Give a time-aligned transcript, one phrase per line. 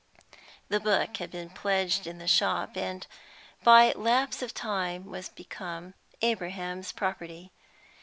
[0.69, 3.05] The book had been pledged in the shop, and
[3.63, 5.93] by lapse of time was become
[6.23, 7.51] Abraham's property.